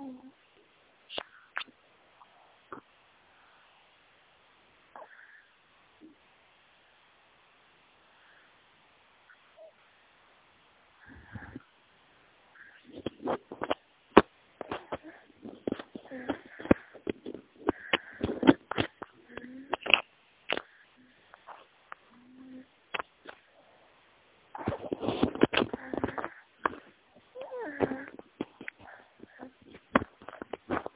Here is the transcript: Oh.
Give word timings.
Oh. 0.00 0.45